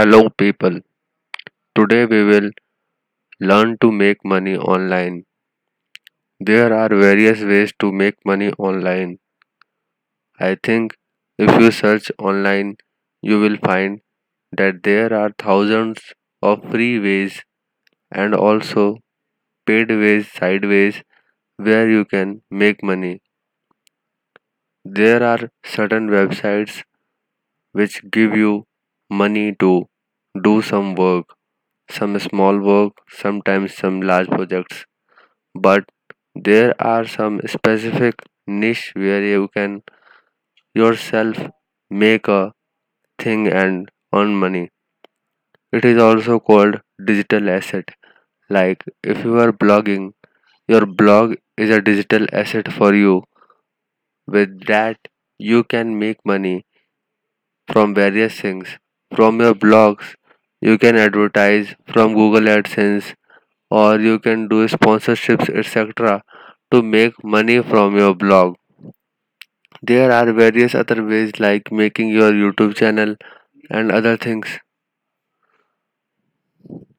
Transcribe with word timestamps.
Hello, 0.00 0.30
people. 0.30 0.80
Today 1.74 2.06
we 2.06 2.24
will 2.24 2.50
learn 3.40 3.76
to 3.82 3.92
make 3.92 4.24
money 4.24 4.56
online. 4.56 5.26
There 6.38 6.74
are 6.74 6.90
various 6.90 7.40
ways 7.40 7.72
to 7.78 7.90
make 7.90 8.16
money 8.26 8.52
online. 8.58 9.20
I 10.40 10.56
think 10.56 10.96
if 11.38 11.60
you 11.60 11.70
search 11.70 12.10
online, 12.18 12.78
you 13.22 13.38
will 13.38 13.56
find 13.58 14.00
that 14.52 14.82
there 14.82 15.14
are 15.14 15.32
thousands 15.38 16.00
of 16.42 16.64
free 16.70 16.98
ways 16.98 17.42
and 18.10 18.34
also 18.34 18.98
paid 19.66 19.90
ways, 19.90 20.32
sideways, 20.32 21.02
where 21.56 21.90
you 21.90 22.04
can 22.04 22.42
make 22.50 22.82
money. 22.82 23.22
There 24.84 25.22
are 25.22 25.50
certain 25.64 26.10
websites 26.10 26.82
which 27.72 28.02
give 28.10 28.36
you 28.36 28.66
money 29.10 29.54
to 29.60 29.89
do 30.42 30.60
some 30.62 30.94
work, 30.96 31.26
some 31.90 32.18
small 32.18 32.58
work, 32.58 32.92
sometimes 33.08 33.74
some 33.76 34.00
large 34.02 34.28
projects. 34.28 34.86
But 35.54 35.84
there 36.34 36.74
are 36.82 37.06
some 37.06 37.40
specific 37.46 38.16
niche 38.46 38.92
where 38.94 39.22
you 39.24 39.48
can 39.48 39.82
yourself 40.74 41.38
make 41.90 42.28
a 42.28 42.52
thing 43.18 43.48
and 43.48 43.90
earn 44.14 44.34
money. 44.34 44.70
It 45.72 45.84
is 45.84 45.98
also 46.00 46.38
called 46.38 46.80
digital 47.04 47.50
asset. 47.50 47.90
Like 48.50 48.84
if 49.02 49.24
you 49.24 49.38
are 49.40 49.52
blogging, 49.52 50.12
your 50.68 50.86
blog 50.86 51.36
is 51.56 51.70
a 51.70 51.82
digital 51.82 52.26
asset 52.32 52.72
for 52.72 52.94
you. 52.94 53.24
With 54.26 54.64
that, 54.64 54.96
you 55.36 55.62
can 55.62 55.98
make 55.98 56.24
money 56.24 56.64
from 57.72 57.94
various 57.94 58.38
things. 58.40 58.68
From 59.14 59.40
your 59.40 59.54
blogs, 59.54 60.14
you 60.60 60.78
can 60.78 60.96
advertise 60.96 61.74
from 61.86 62.14
Google 62.14 62.48
AdSense 62.56 63.14
or 63.70 64.00
you 64.00 64.18
can 64.18 64.48
do 64.48 64.66
sponsorships, 64.68 65.48
etc. 65.50 66.22
to 66.72 66.82
make 66.82 67.22
money 67.24 67.62
from 67.62 67.96
your 67.96 68.14
blog. 68.14 68.56
There 69.82 70.10
are 70.10 70.32
various 70.32 70.74
other 70.74 71.04
ways 71.04 71.38
like 71.38 71.70
making 71.70 72.08
your 72.08 72.32
YouTube 72.32 72.76
channel 72.76 73.16
and 73.70 73.92
other 73.92 74.16
things. 74.16 74.58